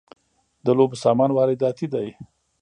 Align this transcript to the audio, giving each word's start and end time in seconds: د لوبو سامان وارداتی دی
د 0.65 0.67
لوبو 0.77 0.95
سامان 1.03 1.29
وارداتی 1.33 1.87
دی 1.93 2.07